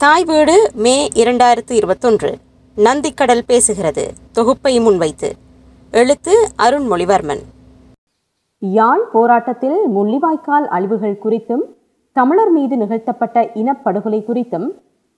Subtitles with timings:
[0.00, 2.36] தாய் வீடு மே இரண்டாயிரத்து இருபத்தொன்று.
[2.76, 4.08] நந்திக்கடல் பேசுகிறது.
[4.32, 5.32] தொகுப்பை முன்வைத்து.
[5.90, 7.42] எழுத்து அருண்மொழிவர்மன்.
[8.58, 11.62] யாழ் போராட்டத்தில் முள்ளிவாய்க்கால் அழிவுகள் குறித்தும்
[12.12, 14.68] தமிழர் மீது நிகழ்த்தப்பட்ட இனப்படுகொலை குறித்தும்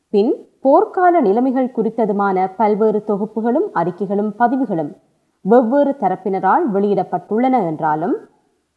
[0.08, 4.96] பின் போர்க்கால நிலைமைகள் குறித்ததுமான பல்வேறு தொகுப்புகளும் அறிக்கைகளும் பதிவுகளும்
[5.40, 8.16] வெவ்வேறு தரப்பினரால் வெளியிடப்பட்டுள்ளன என்றாலும்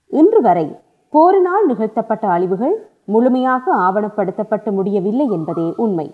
[0.08, 0.76] இன்று வரை
[1.10, 6.08] போரினால் நிகழ்த்தப்பட்ட அழிவுகள் முழுமையாக ஆவணப்படுத்தப்பட்டு முடியவில்லை என்பதே உண்மை.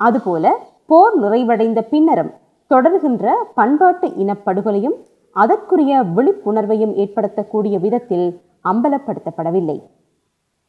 [0.00, 0.52] அதுபோல
[0.86, 2.32] போர் நிறைவடைந்த பின்னரும்
[2.70, 4.96] தொடர்கின்ற பண்பாட்டு இனப்படுகொலையும்
[5.36, 9.78] அதற்குரிய விழிப்புணர்வையும் ஏற்படுத்தக்கூடிய விதத்தில் அம்பலப்படுத்தப்படவில்லை.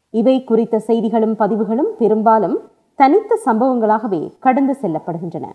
[0.09, 2.57] இவை குறித்த செய்திகளும் பதிவுகளும் பெரும்பாலும்
[2.99, 5.45] தனித்த சம்பவங்களாகவே கடந்து செல்லப்படுகின்றன.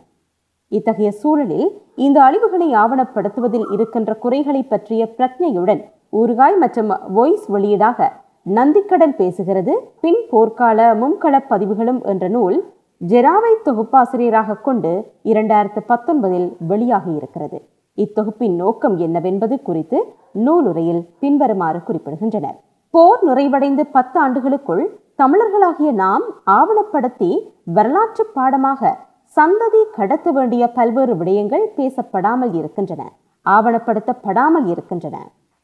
[0.69, 8.09] இத்தகைய சூழலில் இந்த அழிவுகளை ஆவணப்படுத்துவதில் இருக்கின்ற குறைகளை பற்றிய பிரக்ஞையுடன் ஊறுகாய் மற்றும் வாய்ஸ் வெளியீடாக
[8.47, 9.73] நந்திக்கடன் பேசுகிறது.
[10.03, 12.57] பின் போர்க்கால முன்கள பதிவுகளும் என்ற நூல்
[13.01, 14.93] ஜெராவை தொகுப்பாசிரியராக கொண்டு
[15.33, 17.59] இரண்டாயிரத்து பத்தொன்பதில் வெளியாகி இருக்கிறது.
[17.98, 19.98] இத்தொகுப்பின் நோக்கம் என்னவென்பது குறித்து
[20.47, 22.59] நூலுரையில் பின்வருமாறு குறிப்பிடுகின்றனர்.
[22.95, 24.84] போர் நிறைவடைந்து பத்து ஆண்டுகளுக்குள்
[25.23, 26.25] தமிழர்களாகிய நாம்
[26.59, 27.31] ஆவணப்படுத்தி
[27.77, 28.92] வரலாற்று பாடமாக
[29.36, 33.03] சந்ததி கடத்த வேண்டிய பல்வேறு விடயங்கள் பேசப்படாமல் இருக்கின்றன
[33.47, 35.17] ஆவணப்படுத்தப்படாமல் இருக்கின்றன.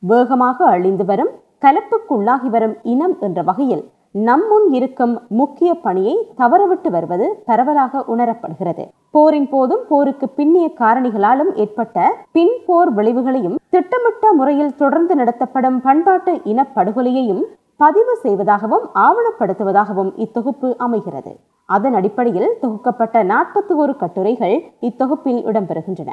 [0.02, 3.84] வேகமாக அழிந்து வரும் கலப்புக்குள்ளாகி வரும் இனம் என்ற வகையில்
[4.28, 8.84] நம்முன் இருக்கும் முக்கிய பணியை தவறவிட்டு வருவது பரவலாக உணரப்படுகிறது.
[9.10, 17.42] போரின் போதும் போருக்கு பின்னிய காரணிகளாலும் ஏற்பட்ட பின் போர் விளைவுகளையும் திட்டமிட்ட முறையில் தொடர்ந்து நடத்தப்படும் பண்பாட்டு இனப்படுகொலையையும்
[17.76, 21.32] பதிவு செய்வதாகவும் ஆவணப்படுத்துவதாகவும் இத்தொகுப்பு அமைகிறது.
[21.68, 26.12] அதன் அடிப்படையில் தொகுக்கப்பட்ட நாற்பத்தி ஒரு கட்டுரைகள் இத்தொகுப்பில் இடம்பெறுகின்றன.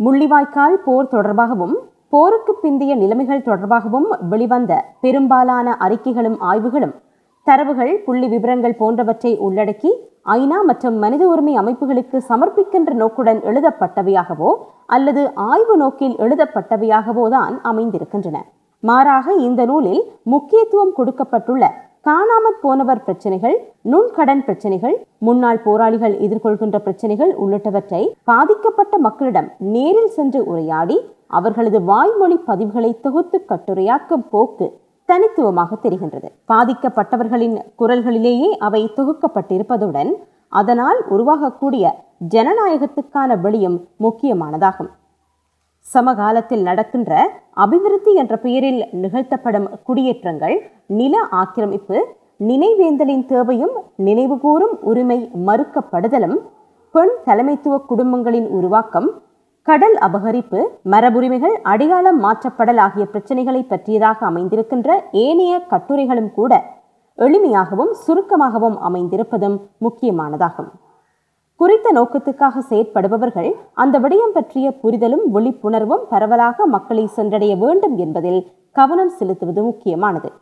[0.00, 1.74] முள்ளிவாய்க்கால் போர் தொடர்பாகவும்
[2.12, 6.94] போருக்கு பிந்தைய நிலைமைகள் தொடர்பாகவும் வெளிவந்த பெரும்பாலான அறிக்கைகளும் ஆய்வுகளும்
[7.46, 9.90] தரவுகள் புள்ளி விவரங்கள் போன்றவற்றை உள்ளடக்கி
[10.32, 14.50] ஐநா மற்றும் மனித உரிமை அமைப்புகளுக்கு சமர்ப்பிக்கின்ற நோக்குடன் எழுதப்பட்டவையாகவோ
[14.86, 18.38] அல்லது ஆய்வு நோக்கில் எழுதப்பட்டவையாகவோ தான் அமைந்திருக்கின்றன.
[18.82, 21.64] மாறாக இந்த நூலில் முக்கியத்துவம் கொடுக்கப்பட்டுள்ள
[22.02, 30.96] காணாமற் போனவர் பிரச்சனைகள் நுண்கடன் பிரச்சனைகள் முன்னாள் போராளிகள் எதிர்கொள்கின்ற பிரச்சனைகள் உள்ளிட்டவற்றை பாதிக்கப்பட்ட மக்களிடம் நேரில் சென்று உரையாடி
[31.36, 34.66] அவர்களது வாய்மொழி பதிவுகளை தொகுத்து கட்டுரையாக்கும் போக்கு
[35.08, 36.28] தனித்துவமாக தெரிகின்றது.
[36.52, 40.12] பாதிக்கப்பட்டவர்களின் குரல்களிலேயே அவை தொகுக்கப்பட்டிருப்பதுடன்
[40.52, 41.84] அதனால் உருவாகக்கூடிய
[42.34, 44.90] ஜனநாயகத்துக்கான வெளியும் முக்கியமானதாகும்.
[45.86, 47.12] சமகாலத்தில் நடக்கின்ற
[47.64, 50.56] அபிவிருத்தி என்ற பெயரில் நிகழ்த்தப்படும் குடியேற்றங்கள்
[51.00, 51.96] நில ஆக்கிரமிப்பு
[52.50, 53.74] நினைவேந்தலின் தேவையும்
[54.06, 56.38] நினைவுகூறும் உரிமை மறுக்கப்படுதலும்
[56.94, 59.08] பெண் தலைமைத்துவ குடும்பங்களின் உருவாக்கம்
[59.68, 60.60] கடல் அபகரிப்பு
[60.92, 66.52] மரபுரிமைகள் அடையாளம் மாற்றப்படல் ஆகிய பிரச்சனைகளை பற்றியதாக அமைந்திருக்கின்ற ஏனைய கட்டுரைகளும் கூட
[67.18, 70.70] எளிமையாகவும் சுருக்கமாகவும் அமைந்திருப்பதும் முக்கியமானதாகும்.
[71.56, 78.40] குறித்த நோக்கத்துக்காக செயற்படுபவர்கள் அந்த விடயம் பற்றிய புரிதலும் விழிப்புணர்வும் பரவலாக மக்களை சென்றடைய வேண்டும் என்பதில்
[78.72, 80.32] கவனம் செலுத்துவது முக்கியமானது.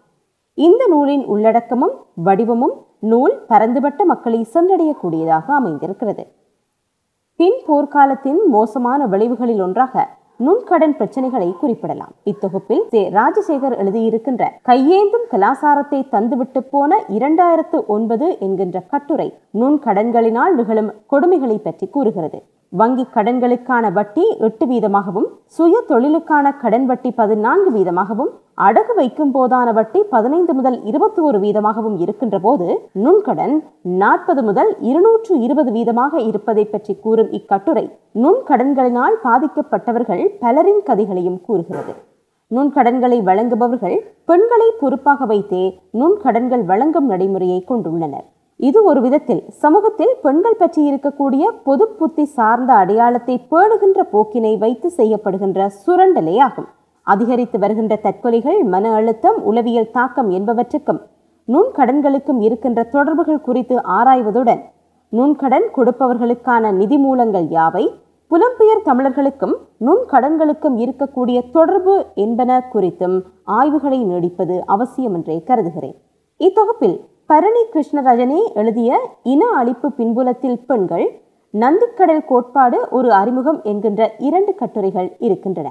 [0.55, 6.25] இந்த நூலின் உள்ளடக்கமும் வடிவமும் நூல் பரந்துபட்ட மக்களை சென்றடையக்கூடியதாக அமைந்திருக்கிறது.
[7.41, 10.03] பின் போர்க்காலத்தின் மோசமான விளைவுகளில் ஒன்றாக
[10.47, 12.13] நுண்கடன் பிரச்சனைகளை குறிப்பிடலாம்.
[12.31, 13.03] இத்தொகுப்பில் ஜே.
[13.19, 19.29] ராஜசேகர் எழுதியிருக்கின்ற கையேந்தும் கலாசாரத்தை தந்துவிட்டு போன இரண்டாயிரத்து ஒன்பது என்கின்ற கட்டுரை
[19.61, 22.41] நுண்கடன்களினால் நிகழும் கொடுமைகளை பற்றி கூறுகிறது.
[22.73, 25.27] வங்கி கடன்களுக்கான வட்டி எட்டு வீதமாகவும்
[25.57, 28.31] சுய தொழிலுக்கான கடன் வட்டி பதினான்கு வீதமாகவும்
[28.67, 32.67] அடகு வைக்கும் போதான வட்டி பதினைந்து முதல் இருபத்தி ஒரு வீதமாகவும் இருக்கின்ற போது
[33.05, 33.55] நுண்கடன்
[34.03, 37.87] நாற்பது முதல் இருநூற்று இருபது வீதமாக இருப்பதை பற்றி கூறும் இக்கட்டுரை
[38.23, 41.95] நுண்கடன்களினால் பாதிக்கப்பட்டவர்கள் பலரின் கதைகளையும் கூறுகிறது.
[42.51, 48.27] நுண்கடன்களை வழங்குபவர்கள் பெண்களை பொறுப்பாக வைத்தே நுண்கடன்கள் வழங்கும் நடைமுறையை கொண்டுள்ளனர்.
[48.69, 55.69] இது ஒரு விதத்தில் சமூகத்தில் பெண்கள் பற்றி இருக்கக்கூடிய பொது புத்தி சார்ந்த அடையாளத்தை பேணுகின்ற போக்கினை வைத்து செய்யப்படுகின்ற
[55.83, 56.67] சுரண்டலே ஆகும்.
[57.07, 61.01] அதிகரித்து வருகின்ற தற்கொலைகள் மன அழுத்தம் உளவியல் தாக்கம் என்பவற்றுக்கும்
[61.49, 64.61] நுண்கடன்களுக்கும் இருக்கின்ற தொடர்புகள் குறித்து ஆராய்வதுடன்
[65.13, 67.85] நுண்கடன் கொடுப்பவர்களுக்கான நிதி மூலங்கள் யாவை?
[68.31, 69.55] புலம்பெயர் தமிழர்களுக்கும்
[69.87, 71.95] நுண்கடன்களுக்கும் இருக்கக்கூடிய தொடர்பு
[72.25, 73.17] என்பன குறித்தும்
[73.59, 75.97] ஆய்வுகளை நீடிப்பது அவசியம் என்றே கருதுகிறேன்.
[76.41, 76.99] இத்தொகுப்பில்
[77.31, 78.93] பரணி கிருஷ்ணராஜனே எழுதிய
[79.23, 81.05] இன அழிப்பு பின்புலத்தில் பெண்கள்
[81.55, 85.69] நந்திக்கடல் கோட்பாடு ஒரு அறிமுகம் என்கின்ற இரண்டு கட்டுரைகள் இருக்கின்றன.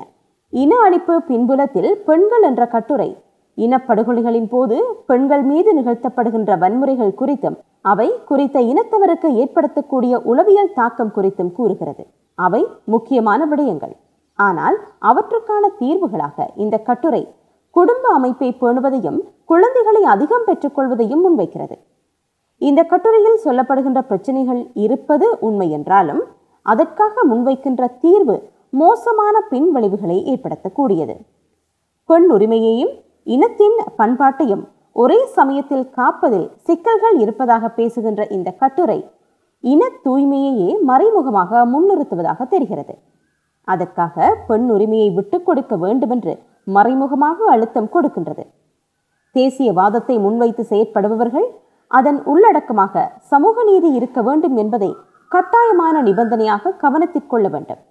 [0.50, 3.10] இன அழிப்பு பின்புலத்தில் பெண்கள் என்ற கட்டுரை
[3.58, 4.78] இனப்படுகொலைகளின் போது
[5.08, 12.06] பெண்கள் மீது நிகழ்த்தப்படுகின்ற வன்முறைகள் குறித்தும் அவை குறித்த இனத்தவருக்கு ஏற்படுத்தக்கூடிய உளவியல் தாக்கம் குறித்தும் கூறுகிறது.
[12.36, 13.96] அவை முக்கியமான விடயங்கள்.
[14.40, 17.24] ஆனால் அவற்றுக்கான தீர்வுகளாக இந்த கட்டுரை
[17.72, 21.78] குடும்ப அமைப்பை பேணுவதையும் குழந்தைகளை அதிகம் பெற்றுக்கொள்வதையும் முன்வைக்கிறது.
[22.58, 26.24] இந்த கட்டுரையில் சொல்லப்படுகின்ற பிரச்சனைகள் இருப்பது உண்மை என்றாலும்
[26.62, 31.16] அதற்காக முன்வைக்கின்ற தீர்வு மோசமான பின்விளைவுகளை ஏற்படுத்தக்கூடியது.
[32.06, 32.92] பெண் உரிமையையும்
[33.24, 39.10] இனத்தின் பண்பாட்டையும் ஒரே சமயத்தில் காப்பதில் சிக்கல்கள் இருப்பதாக பேசுகின்ற இந்த கட்டுரை
[39.60, 42.98] இன தூய்மையையே மறைமுகமாக முன்னிறுத்துவதாக தெரிகிறது.
[43.64, 46.40] அதற்காக பெண் உரிமையை விட்டுக் கொடுக்க வேண்டுமென்று
[46.76, 48.44] மறைமுகமாக அழுத்தம் கொடுக்கின்றது.
[49.36, 51.48] தேசியவாதத்தை முன்வைத்து செயற்படுபவர்கள்
[51.92, 54.92] அதன் உள்ளடக்கமாக சமூக நீதி இருக்க வேண்டும் என்பதை
[55.32, 57.82] கட்டாயமான நிபந்தனையாக கவனத்தில் கொள்ள வேண்டும்.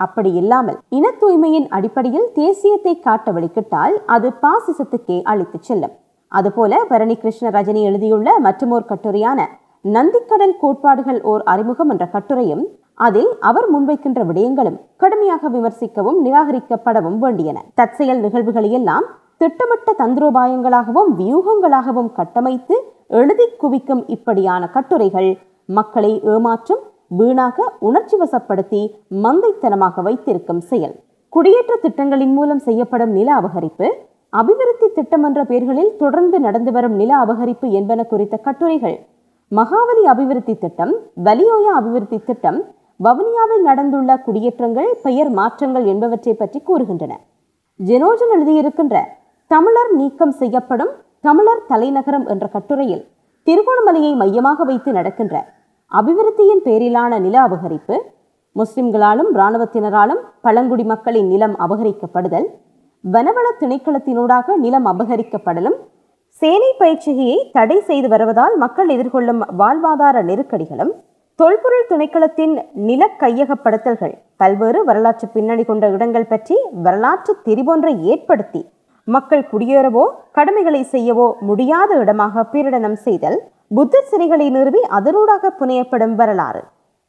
[0.00, 5.94] அப்படி இல்லாமல் இன தூய்மையின் அடிப்படையில் தேசியத்தை காட்ட வழிக்கிட்டால் அது பாசிசத்துக்கே அழைத்துச் செல்லும்.
[6.32, 9.40] அதுபோல பரணி கிருஷ்ண ரஜினி எழுதியுள்ள மற்றமோர் கட்டுரையான
[9.84, 12.64] நந்திக்கடல் கோட்பாடுகள் ஓர் அறிமுகம் என்ற கட்டுரையும்
[13.06, 17.58] அதில் அவர் முன்வைக்கின்ற விடயங்களும் கடுமையாக விமர்சிக்கவும் நிராகரிக்கப்படவும் வேண்டியன.
[17.78, 19.06] தற்செயல் நிகழ்வுகளையெல்லாம்
[19.42, 22.76] திட்டமிட்ட தந்திரோபாயங்களாகவும் வியூகங்களாகவும் கட்டமைத்து
[23.20, 25.30] எழுதி குவிக்கும் இப்படியான கட்டுரைகள்
[25.78, 26.82] மக்களை ஏமாற்றும்
[27.18, 28.82] வீணாக உணர்ச்சி வசப்படுத்தி
[29.24, 30.94] மந்தைத்தனமாக வைத்திருக்கும் செயல்.
[31.32, 33.88] குடியேற்ற திட்டங்களின் மூலம் செய்யப்படும் நில அபகரிப்பு
[34.40, 38.98] அபிவிருத்தி திட்டம் என்ற பெயர்களில் தொடர்ந்து நடந்து வரும் நில அபகரிப்பு என்பன குறித்த கட்டுரைகள்.
[39.52, 40.92] மகாவலி அபிவிருத்தி திட்டம்
[41.26, 42.60] வலியோயா அபிவிருத்தி திட்டம்
[43.00, 47.12] வவுனியாவில் நடந்துள்ள குடியேற்றங்கள் பெயர் மாற்றங்கள் என்பவற்றை பற்றி கூறுகின்றன.
[47.80, 48.96] ஜெனோஜன் எழுதியிருக்கின்ற
[49.50, 53.04] தமிழர் நீக்கம் செய்யப்படும் தமிழர் தலைநகரம் என்ற கட்டுரையில்
[53.46, 55.36] திருகோணமலையை மையமாக வைத்து நடக்கின்ற
[55.92, 57.96] அபிவிருத்தியின் பேரிலான நில அபகரிப்பு
[58.56, 62.48] முஸ்லிம்களாலும் இராணுவத்தினராலும் பழங்குடி மக்களின் நிலம் அபகரிக்கப்படுதல்
[63.04, 65.76] வனவள திணைக்களத்தினூடாக நிலம் அபகரிக்கப்படலும்
[66.42, 70.92] சேனை பயிற்சிகையை தடை செய்து வருவதால் மக்கள் எதிர்கொள்ளும் வாழ்வாதார நெருக்கடிகளும்
[71.40, 72.54] தொல்பொருள் திணைக்களத்தின்
[72.86, 76.56] நில கையகப்படுத்தல்கள் பல்வேறு வரலாற்று பின்னணி கொண்ட இடங்கள் பற்றி
[76.86, 78.60] வரலாற்று திரிபொன்றை ஏற்படுத்தி
[79.08, 80.02] மக்கள் குடியேறவோ
[80.38, 83.38] கடமைகளை செய்யவோ முடியாத இடமாக பீரிடனம் செய்தல்
[83.76, 86.62] புத்த சிலைகளை நிறுவி அதனூடாக புனையப்படும் வரலாறு.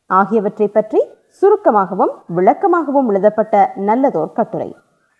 [0.09, 1.01] ஆகியவற்றை பற்றி
[1.41, 3.55] சுருக்கமாகவும் விளக்கமாகவும் எழுதப்பட்ட
[3.89, 4.69] நல்லதோர் கட்டுரை.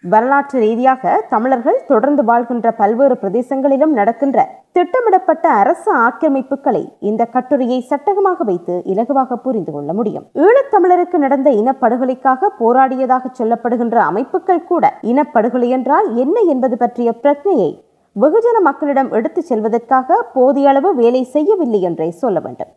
[0.03, 4.37] வரலாற்று ரீதியாக தமிழர்கள் தொடர்ந்து வாழ்கின்ற பல்வேறு பிரதேசங்களிலும் நடக்கின்ற
[4.71, 10.25] திட்டமிடப்பட்ட அரசு ஆக்கிரமிப்புகளை இந்த கட்டுரையை சட்டகமாக வைத்து இலகுவாக புரிந்து கொள்ள முடியும்.
[10.45, 17.71] ஈழத்தமிழருக்கு நடந்த இனப்படுகொலைக்காக போராடியதாக சொல்லப்படுகின்ற அமைப்புகள் கூட இனப்படுகொலை என்றால் என்ன என்பது பற்றிய பிரச்சனையை
[18.15, 22.71] வெகுஜன மக்களிடம் எடுத்துச் செல்வதற்காக போதிய அளவு வேலை செய்யவில்லை என்றே சொல்ல வேண்டும்.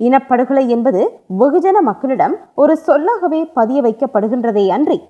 [0.00, 1.02] இனப்படுகொலை என்பது
[1.40, 5.00] வெகுஜன மக்களிடம் ஒரு சொல்லாகவே பதிய வைக்கப்படுகின்றதே அன்றி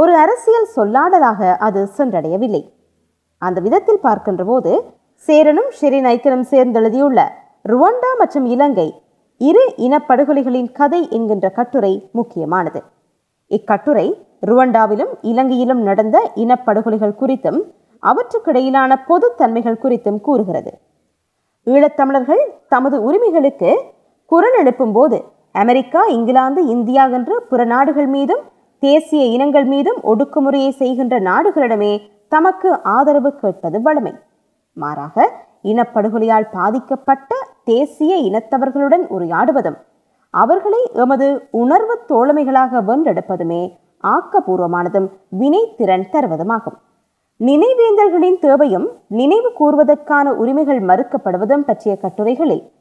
[0.00, 2.62] ஒரு அரசியல் சொல்லாடலாக அது சென்றடையவில்லை.
[3.42, 4.72] அந்த விதத்தில் பார்க்கின்ற போது
[5.24, 7.20] சேரனும் ஷெரின் ஐக்கனும் சேர்ந்தெழுதியுள்ள
[7.64, 8.88] ருவண்டா மற்றும் இலங்கை
[9.40, 12.80] இரு இனப்படுகொலைகளின் கதை என்கின்ற கட்டுரை முக்கியமானது.
[13.50, 14.06] இக்கட்டுரை
[14.48, 17.60] ருவண்டாவிலும் இலங்கையிலும் நடந்த இனப்படுகொலைகள் குறித்தும்
[18.02, 20.72] அவற்றுக்கிடையிலான பொதுத்தன்மைகள் குறித்தும் கூறுகிறது.
[21.66, 22.42] ஈழத்தமிழர்கள்
[22.74, 23.70] தமது உரிமைகளுக்கு
[24.32, 25.18] குரல் எழுப்பும் போது
[25.62, 28.44] அமெரிக்கா இங்கிலாந்து இந்தியா என்று பிற நாடுகள் மீதும்
[28.78, 34.12] தேசிய இனங்கள் மீதும் ஒடுக்குமுறையை செய்கின்ற நாடுகளிடமே தமக்கு ஆதரவு கேட்பது வழமை
[34.72, 35.32] மாறாக
[35.64, 37.34] இனப்படுகொலையால் பாதிக்கப்பட்ட
[37.64, 39.78] தேசிய இனத்தவர்களுடன் உரையாடுவதும்
[40.30, 45.08] அவர்களை எமது உணர்வு தோழமைகளாக வென்றெடுப்பதுமே ஆக்கபூர்வமானதும்
[45.38, 46.78] வினைத்திறன் தருவதுமாகும்.
[47.38, 52.72] நினைவேந்தல்களின் தேவையும் நினைவு கூறுவதற்கான உரிமைகள் மறுக்கப்படுவதும் பற்றிய கட்டுரைகளில்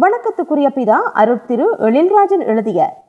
[0.00, 3.03] வணக்கத்துக்குரிய பிதா அருட்திரு எழில்ராஜன் எழுதிய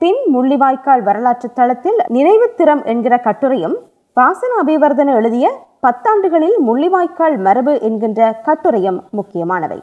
[0.00, 3.76] பின் முள்ளிவாய்க்கால் வரலாற்று தளத்தில் நினைவு திறம் என்கிற கட்டுரையும்
[4.12, 5.46] வாசன அபிவர்தன எழுதிய
[5.80, 9.78] பத்தாண்டுகளில் முள்ளிவாய்க்கால் மரபு என்கின்ற கட்டுரையும் முக்கியமானவை.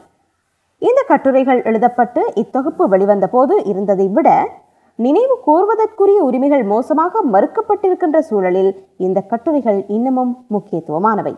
[0.78, 4.28] இந்த கட்டுரைகள் எழுதப்பட்டு இத்தொகுப்பு வெளிவந்த போது இருந்ததை விட
[4.98, 11.34] நினைவு கூர்வதற்குரிய உரிமைகள் மோசமாக மறுக்கப்பட்டிருக்கின்ற சூழலில் இந்த கட்டுரைகள் இன்னமும் முக்கியத்துவமானவை.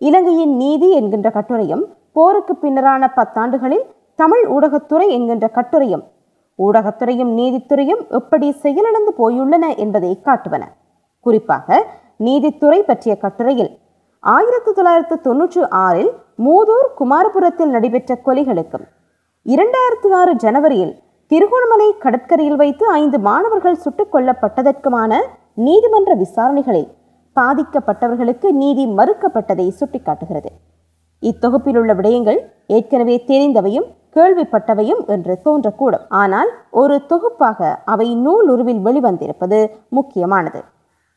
[0.00, 6.04] இலங்கையின் நீதி என்கின்ற கட்டுரையும் போருக்கு பின்னரான பத்தாண்டுகளில் தமிழ் ஊடகத்துறை என்கின்ற கட்டுரையும்
[6.58, 10.62] ஊடகத்துறையும் நீதித்துறையும் எப்படி செயலிழந்து போயுள்ளன என்பதை காட்டுவன.
[11.20, 13.78] குறிப்பாக நீதித்துறை பற்றிய கட்டுரையில்
[14.18, 18.86] ஆயிரத்தி தொள்ளாயிரத்து தொன்னூற்றி ஆறில் மூதூர் குமாரபுரத்தில் நடைபெற்ற கொலைகளுக்கும்
[19.46, 25.18] இரண்டாயிரத்தி ஆறு ஜனவரியில் திருகோணமலை கடற்கரையில் வைத்து ஐந்து மாணவர்கள் சுட்டுக் கொல்லப்பட்டதற்குமான
[25.54, 26.88] நீதிமன்ற விசாரணைகளில்
[27.36, 30.50] பாதிக்கப்பட்டவர்களுக்கு நீதி மறுக்கப்பட்டதை சுட்டிக்காட்டுகிறது.
[31.20, 36.06] இத்தொகுப்பில் உள்ள விடயங்கள் ஏற்கனவே தெரிந்தவையும் கேள்விப்பட்டவையும் என்று தோன்றக்கூடும்.
[36.08, 40.62] ஆனால் ஒரு தொகுப்பாக அவை நூல் உருவில் வெளிவந்திருப்பது முக்கியமானது.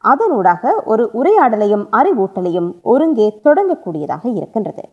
[0.04, 4.90] அதனூடாக ஒரு உரையாடலையும் அறிவூட்டலையும் ஒருங்கே தொடங்கக்கூடியதாக இருக்கின்றது.